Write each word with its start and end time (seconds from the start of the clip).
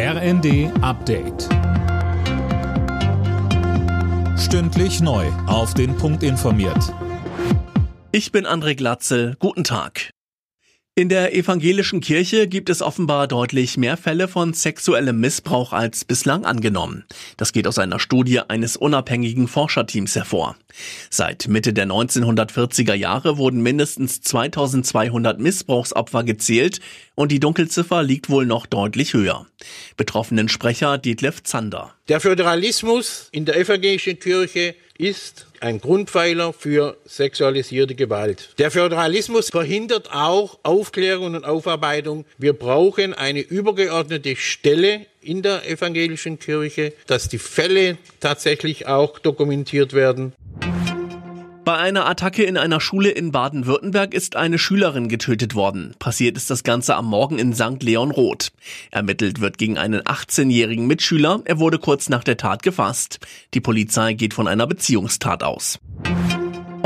RND 0.00 0.70
Update. 0.80 1.48
Stündlich 4.38 5.00
neu. 5.00 5.26
Auf 5.48 5.74
den 5.74 5.96
Punkt 5.96 6.22
informiert. 6.22 6.94
Ich 8.12 8.30
bin 8.30 8.46
André 8.46 8.76
Glatzel. 8.76 9.34
Guten 9.40 9.64
Tag. 9.64 10.12
In 10.98 11.08
der 11.08 11.32
evangelischen 11.32 12.00
Kirche 12.00 12.48
gibt 12.48 12.70
es 12.70 12.82
offenbar 12.82 13.28
deutlich 13.28 13.76
mehr 13.76 13.96
Fälle 13.96 14.26
von 14.26 14.52
sexuellem 14.52 15.20
Missbrauch 15.20 15.72
als 15.72 16.04
bislang 16.04 16.44
angenommen. 16.44 17.04
Das 17.36 17.52
geht 17.52 17.68
aus 17.68 17.78
einer 17.78 18.00
Studie 18.00 18.40
eines 18.40 18.76
unabhängigen 18.76 19.46
Forscherteams 19.46 20.16
hervor. 20.16 20.56
Seit 21.08 21.46
Mitte 21.46 21.72
der 21.72 21.86
1940er 21.86 22.94
Jahre 22.94 23.38
wurden 23.38 23.62
mindestens 23.62 24.22
2200 24.22 25.38
Missbrauchsopfer 25.38 26.24
gezählt 26.24 26.80
und 27.18 27.32
die 27.32 27.40
Dunkelziffer 27.40 28.04
liegt 28.04 28.30
wohl 28.30 28.46
noch 28.46 28.66
deutlich 28.66 29.12
höher. 29.12 29.44
Betroffenen 29.96 30.48
Sprecher 30.48 30.98
Dietlef 30.98 31.42
Zander. 31.42 31.92
Der 32.08 32.20
Föderalismus 32.20 33.28
in 33.32 33.44
der 33.44 33.56
evangelischen 33.56 34.20
Kirche 34.20 34.76
ist 34.98 35.48
ein 35.58 35.80
Grundpfeiler 35.80 36.52
für 36.52 36.96
sexualisierte 37.06 37.96
Gewalt. 37.96 38.50
Der 38.58 38.70
Föderalismus 38.70 39.50
verhindert 39.50 40.12
auch 40.12 40.60
Aufklärung 40.62 41.34
und 41.34 41.44
Aufarbeitung. 41.44 42.24
Wir 42.38 42.52
brauchen 42.52 43.14
eine 43.14 43.40
übergeordnete 43.40 44.36
Stelle 44.36 45.06
in 45.20 45.42
der 45.42 45.68
evangelischen 45.68 46.38
Kirche, 46.38 46.92
dass 47.08 47.28
die 47.28 47.38
Fälle 47.38 47.98
tatsächlich 48.20 48.86
auch 48.86 49.18
dokumentiert 49.18 49.92
werden. 49.92 50.34
Bei 51.68 51.76
einer 51.76 52.06
Attacke 52.06 52.44
in 52.44 52.56
einer 52.56 52.80
Schule 52.80 53.10
in 53.10 53.30
Baden-Württemberg 53.30 54.14
ist 54.14 54.36
eine 54.36 54.58
Schülerin 54.58 55.10
getötet 55.10 55.54
worden. 55.54 55.94
Passiert 55.98 56.38
ist 56.38 56.48
das 56.48 56.62
Ganze 56.62 56.96
am 56.96 57.04
Morgen 57.04 57.38
in 57.38 57.52
St. 57.52 57.82
Leon 57.82 58.10
Roth. 58.10 58.52
Ermittelt 58.90 59.42
wird 59.42 59.58
gegen 59.58 59.76
einen 59.76 60.00
18-jährigen 60.00 60.86
Mitschüler. 60.86 61.42
Er 61.44 61.58
wurde 61.58 61.78
kurz 61.78 62.08
nach 62.08 62.24
der 62.24 62.38
Tat 62.38 62.62
gefasst. 62.62 63.20
Die 63.52 63.60
Polizei 63.60 64.14
geht 64.14 64.32
von 64.32 64.48
einer 64.48 64.66
Beziehungstat 64.66 65.42
aus. 65.42 65.78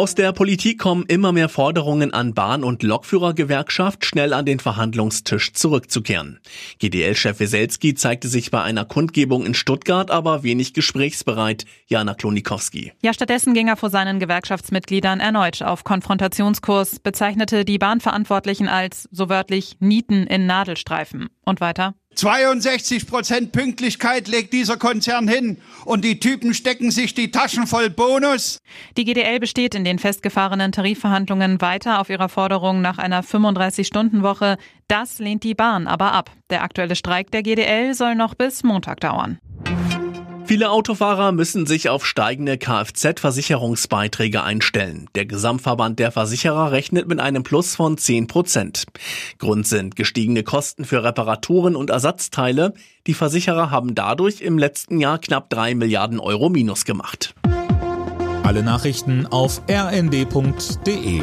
Aus 0.00 0.14
der 0.14 0.32
Politik 0.32 0.78
kommen 0.78 1.04
immer 1.08 1.30
mehr 1.30 1.50
Forderungen 1.50 2.14
an 2.14 2.32
Bahn- 2.32 2.64
und 2.64 2.82
Lokführergewerkschaft, 2.82 4.06
schnell 4.06 4.32
an 4.32 4.46
den 4.46 4.58
Verhandlungstisch 4.58 5.52
zurückzukehren. 5.52 6.40
GDL-Chef 6.78 7.38
Weselski 7.38 7.94
zeigte 7.94 8.26
sich 8.28 8.50
bei 8.50 8.62
einer 8.62 8.86
Kundgebung 8.86 9.44
in 9.44 9.52
Stuttgart 9.52 10.10
aber 10.10 10.42
wenig 10.42 10.72
gesprächsbereit. 10.72 11.66
Jana 11.86 12.14
Klonikowski. 12.14 12.94
Ja, 13.02 13.12
stattdessen 13.12 13.52
ging 13.52 13.68
er 13.68 13.76
vor 13.76 13.90
seinen 13.90 14.20
Gewerkschaftsmitgliedern 14.20 15.20
erneut 15.20 15.60
auf 15.60 15.84
Konfrontationskurs, 15.84 17.00
bezeichnete 17.00 17.66
die 17.66 17.76
Bahnverantwortlichen 17.76 18.68
als, 18.68 19.06
so 19.12 19.28
wörtlich, 19.28 19.76
Nieten 19.80 20.26
in 20.26 20.46
Nadelstreifen. 20.46 21.28
Und 21.44 21.60
weiter? 21.60 21.94
62 22.16 23.06
Prozent 23.06 23.52
Pünktlichkeit 23.52 24.28
legt 24.28 24.52
dieser 24.52 24.76
Konzern 24.76 25.28
hin 25.28 25.58
und 25.84 26.04
die 26.04 26.20
Typen 26.20 26.54
stecken 26.54 26.90
sich 26.90 27.14
die 27.14 27.30
Taschen 27.30 27.66
voll 27.66 27.88
Bonus. 27.88 28.58
Die 28.96 29.04
GDL 29.04 29.40
besteht 29.40 29.74
in 29.74 29.84
den 29.84 29.98
festgefahrenen 29.98 30.72
Tarifverhandlungen 30.72 31.60
weiter 31.60 32.00
auf 32.00 32.10
ihrer 32.10 32.28
Forderung 32.28 32.80
nach 32.80 32.98
einer 32.98 33.22
35-Stunden-Woche. 33.22 34.58
Das 34.88 35.18
lehnt 35.18 35.44
die 35.44 35.54
Bahn 35.54 35.86
aber 35.86 36.12
ab. 36.12 36.30
Der 36.50 36.62
aktuelle 36.62 36.96
Streik 36.96 37.30
der 37.30 37.42
GDL 37.42 37.94
soll 37.94 38.16
noch 38.16 38.34
bis 38.34 38.64
Montag 38.64 39.00
dauern. 39.00 39.38
Viele 40.50 40.70
Autofahrer 40.72 41.30
müssen 41.30 41.64
sich 41.64 41.90
auf 41.90 42.04
steigende 42.04 42.58
Kfz-Versicherungsbeiträge 42.58 44.42
einstellen. 44.42 45.08
Der 45.14 45.24
Gesamtverband 45.24 46.00
der 46.00 46.10
Versicherer 46.10 46.72
rechnet 46.72 47.06
mit 47.06 47.20
einem 47.20 47.44
Plus 47.44 47.76
von 47.76 47.96
10 47.96 48.26
Prozent. 48.26 48.86
Grund 49.38 49.68
sind 49.68 49.94
gestiegene 49.94 50.42
Kosten 50.42 50.84
für 50.84 51.04
Reparaturen 51.04 51.76
und 51.76 51.90
Ersatzteile. 51.90 52.74
Die 53.06 53.14
Versicherer 53.14 53.70
haben 53.70 53.94
dadurch 53.94 54.40
im 54.40 54.58
letzten 54.58 54.98
Jahr 54.98 55.20
knapp 55.20 55.50
3 55.50 55.76
Milliarden 55.76 56.18
Euro 56.18 56.48
Minus 56.48 56.84
gemacht. 56.84 57.32
Alle 58.42 58.64
Nachrichten 58.64 59.26
auf 59.26 59.62
rnd.de 59.70 61.22